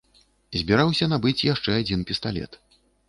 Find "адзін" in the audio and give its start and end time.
1.83-2.07